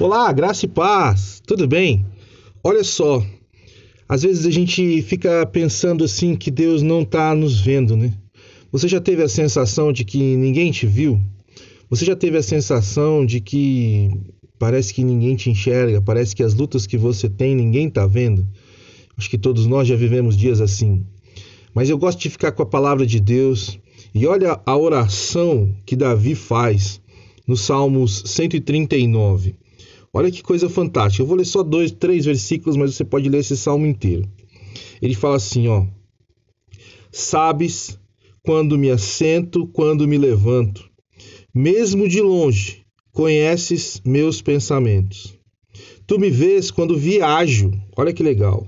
[0.00, 2.06] Olá, graça e paz, tudo bem?
[2.64, 3.22] Olha só,
[4.08, 8.14] às vezes a gente fica pensando assim que Deus não está nos vendo, né?
[8.72, 11.20] Você já teve a sensação de que ninguém te viu?
[11.90, 14.08] Você já teve a sensação de que
[14.58, 18.48] parece que ninguém te enxerga, parece que as lutas que você tem ninguém está vendo?
[19.18, 21.04] Acho que todos nós já vivemos dias assim.
[21.74, 23.78] Mas eu gosto de ficar com a palavra de Deus
[24.14, 27.02] e olha a oração que Davi faz
[27.46, 29.56] no Salmos 139.
[30.12, 31.22] Olha que coisa fantástica.
[31.22, 34.28] Eu vou ler só dois, três versículos, mas você pode ler esse salmo inteiro.
[35.00, 35.86] Ele fala assim, ó:
[37.12, 37.98] Sabes
[38.42, 40.90] quando me assento, quando me levanto,
[41.54, 45.38] mesmo de longe, conheces meus pensamentos.
[46.06, 48.66] Tu me vês quando viajo, olha que legal,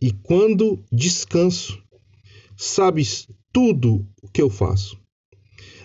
[0.00, 1.82] e quando descanso.
[2.56, 4.98] Sabes tudo o que eu faço.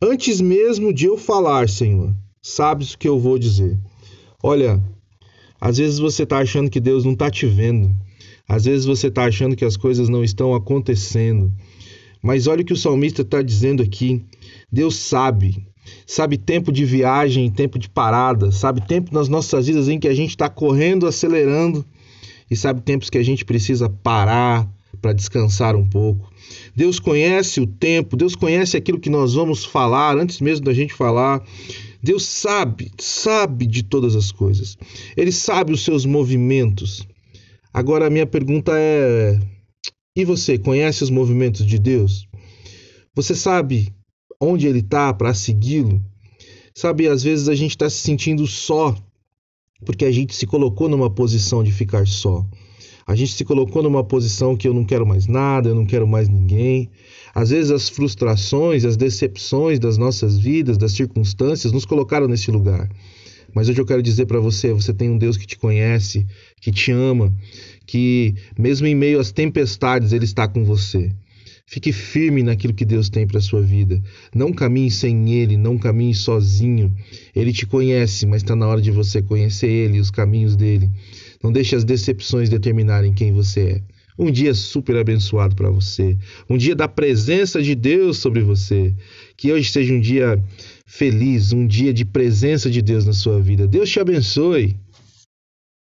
[0.00, 3.78] Antes mesmo de eu falar, Senhor, sabes o que eu vou dizer.
[4.46, 4.78] Olha,
[5.58, 7.96] às vezes você está achando que Deus não está te vendo.
[8.46, 11.50] Às vezes você está achando que as coisas não estão acontecendo.
[12.22, 14.22] Mas olha o que o salmista está dizendo aqui.
[14.70, 15.66] Deus sabe.
[16.06, 18.52] Sabe tempo de viagem, tempo de parada.
[18.52, 21.82] Sabe tempo nas nossas vidas em que a gente está correndo, acelerando.
[22.50, 24.70] E sabe tempos que a gente precisa parar
[25.00, 26.30] para descansar um pouco.
[26.76, 30.92] Deus conhece o tempo, Deus conhece aquilo que nós vamos falar antes mesmo da gente
[30.92, 31.42] falar.
[32.04, 34.76] Deus sabe, sabe de todas as coisas.
[35.16, 37.08] Ele sabe os seus movimentos.
[37.72, 39.40] Agora a minha pergunta é:
[40.14, 42.28] e você conhece os movimentos de Deus?
[43.14, 43.90] Você sabe
[44.38, 45.98] onde ele está para segui-lo?
[46.74, 48.94] Sabe, às vezes a gente está se sentindo só
[49.86, 52.44] porque a gente se colocou numa posição de ficar só.
[53.06, 56.06] A gente se colocou numa posição que eu não quero mais nada, eu não quero
[56.06, 56.90] mais ninguém.
[57.34, 62.88] Às vezes as frustrações, as decepções das nossas vidas, das circunstâncias, nos colocaram nesse lugar.
[63.54, 66.26] Mas hoje eu quero dizer para você: você tem um Deus que te conhece,
[66.60, 67.32] que te ama,
[67.86, 71.12] que mesmo em meio às tempestades Ele está com você.
[71.66, 74.00] Fique firme naquilo que Deus tem para sua vida.
[74.34, 76.94] Não caminhe sem Ele, não caminhe sozinho.
[77.34, 80.90] Ele te conhece, mas está na hora de você conhecer Ele e os caminhos dele.
[81.42, 83.82] Não deixe as decepções determinarem quem você é.
[84.16, 86.16] Um dia super abençoado para você.
[86.48, 88.94] Um dia da presença de Deus sobre você.
[89.36, 90.40] Que hoje seja um dia
[90.86, 93.66] feliz, um dia de presença de Deus na sua vida.
[93.66, 94.76] Deus te abençoe.